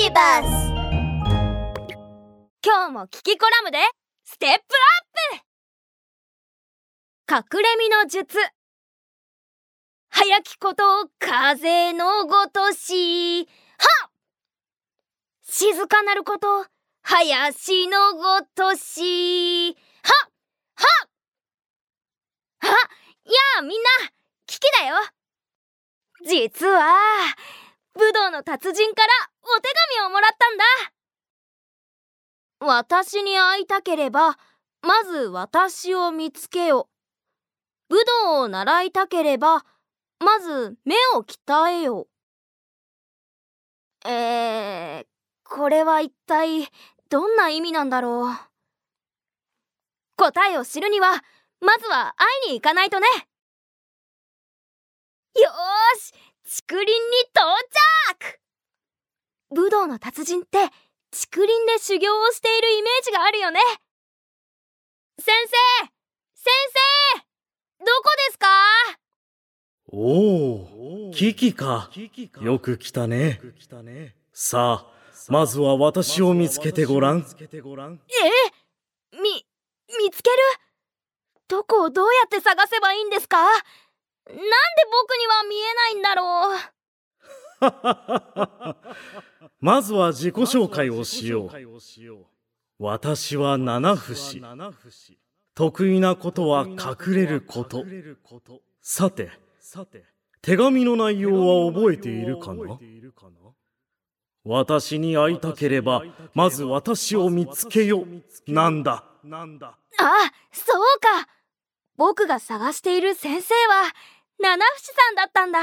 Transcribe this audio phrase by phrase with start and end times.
[0.00, 0.46] ビバス
[2.64, 3.78] 今日もキキコラムで
[4.22, 4.54] ステップア
[7.34, 7.50] ップ。
[7.58, 8.38] 隠れ身の術。
[10.10, 10.84] 早きこと
[11.18, 13.40] 風のごとし。
[13.42, 14.10] は
[15.42, 16.64] 静かなること
[17.02, 19.70] 林のごとし。
[19.70, 20.30] はっ。
[20.76, 20.86] は
[22.60, 22.72] あや
[23.58, 23.88] あみんな
[24.46, 24.94] キキだよ。
[26.24, 26.94] 実は
[27.94, 29.08] 武道の達人から
[29.42, 30.64] お手紙をもらったんだ
[32.68, 34.38] 私に会いたければ
[34.82, 36.90] まず私を見つけよ
[37.88, 39.64] 武道を習いたければ
[40.20, 42.08] まず目を鍛えよ
[44.06, 45.06] えー、
[45.44, 46.68] これは一体
[47.08, 48.36] どんな意味なんだろう。
[50.16, 51.24] 答えを知るには
[51.60, 53.06] まずは会いに行かないとね。
[55.34, 56.12] よーし
[56.66, 56.96] 竹林に
[57.34, 57.46] 到
[58.18, 58.40] 着。
[59.54, 60.58] 武道の達人って
[61.10, 63.60] 竹林で修行をしているイメージがあるよね
[65.18, 65.56] 先生
[66.34, 66.52] 先
[67.18, 68.46] 生どこですか？
[69.90, 71.90] おお、キキか。
[72.42, 73.40] よく来たね。
[74.32, 74.92] さあ、
[75.28, 77.18] まずは私を見つけてごらん。
[77.18, 77.22] え
[79.16, 79.46] み、
[79.98, 80.36] 見つける？
[81.48, 83.38] どこをどうやって探せばいいんですか？
[83.38, 84.42] なんで
[84.92, 86.58] 僕には見えないんだろう
[89.60, 91.50] まずは自己紹介をしよう。
[92.78, 94.40] 私は七不思。
[95.54, 97.84] 得意なことは隠れること。
[98.80, 99.30] さて、
[100.40, 102.78] 手紙の内容は覚えているかな？
[104.44, 108.06] 私に会いたければ、まず私を見つけよ。
[108.46, 109.04] なんだ？
[109.98, 111.28] あ、そうか。
[111.96, 113.92] 僕が探している先生は、
[114.38, 115.58] 七不思さんだったんだ。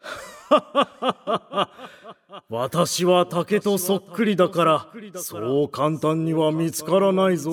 [2.48, 7.50] 私は竹とそっくりだから、そう簡単には見つからないぞ。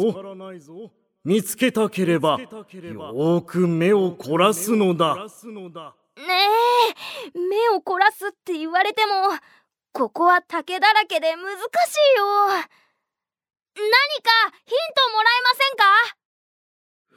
[1.24, 5.16] 見つけたければ、よく目を凝らすのだ。
[5.16, 5.24] ね
[7.36, 9.12] え、目を凝らすって言われても、
[9.94, 11.48] ここは竹だらけで難しい
[12.18, 12.24] よ。
[12.50, 12.70] 何か
[13.76, 13.88] ヒン
[14.96, 16.17] トもらえませんか？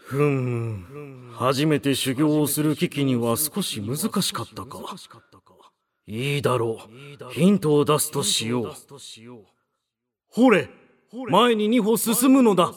[0.02, 4.96] ふん、初めて修行をする危機には少し難しかったか。
[6.06, 6.78] いいだろ
[7.28, 7.30] う。
[7.32, 8.74] ヒントを出すとしよう。
[10.28, 10.68] ほれ、
[11.12, 12.72] 前に2歩進むのだ。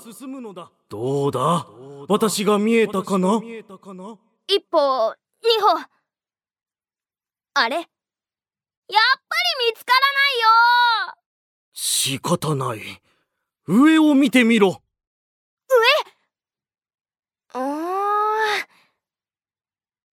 [0.89, 1.67] どうだ？
[2.07, 3.41] 私が見えたかな？
[4.47, 5.83] 一歩、二歩。
[7.55, 7.77] あれ？
[7.77, 7.89] やっぱ
[8.89, 11.23] り見つからないよ
[11.73, 13.01] 仕方ない。
[13.65, 14.83] 上を見てみろ。
[15.69, 15.75] 上
[17.55, 17.69] うーん。
[17.69, 17.71] や
[18.61, 18.65] っ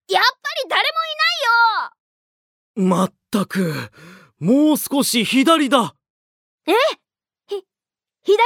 [0.07, 1.43] ぱり誰もいない
[2.70, 3.91] よまったく、
[4.39, 5.95] もう少し左だ。
[6.67, 6.71] え？
[7.47, 7.63] ひ、
[8.23, 8.37] 左？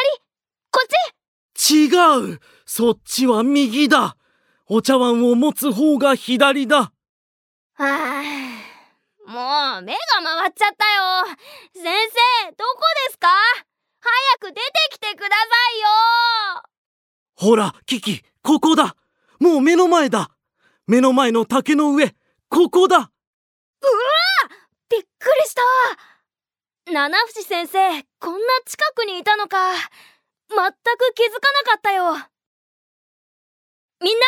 [0.72, 0.88] こっ
[1.54, 1.86] ち？
[1.86, 2.40] 違う。
[2.66, 4.18] そっちは右だ。
[4.68, 6.78] お茶碗を持つ方が左だ。
[6.78, 6.92] は
[7.80, 8.14] あ、
[9.26, 11.38] もう目が回っちゃったよ。
[11.74, 13.28] 先生、どこですか？
[14.02, 15.36] 早く出てきてくださ
[15.76, 15.88] いよ。
[17.36, 18.96] ほら、キキ、ここだ。
[19.40, 20.30] もう目の前だ。
[20.88, 22.16] 目の前の竹の上、
[22.50, 22.98] ここだ。
[22.98, 23.10] うわ
[24.90, 25.62] びっくりした
[26.92, 29.74] 七不思先生、こんな近くにいたのか。
[30.48, 32.14] 全く気づかなかったよ。
[34.02, 34.26] みんな、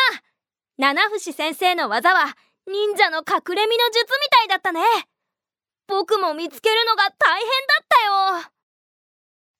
[0.78, 2.36] 七不思先生の技は
[2.66, 4.82] 忍者の隠れ身の術みたいだったね。
[5.86, 8.52] 僕も見つけるのが大変だったよ。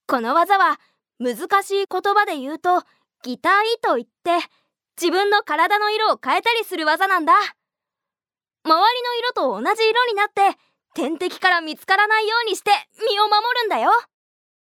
[0.08, 0.80] この技は
[1.18, 2.82] 難しい言葉で言うと
[3.22, 4.46] 擬態と言って
[5.00, 7.32] 自分の体の色を変えたりする技なんだ。
[8.64, 10.58] 周りの色と同じ色になって
[10.94, 13.90] 天敵から見つからないようにして身を守るんだよ。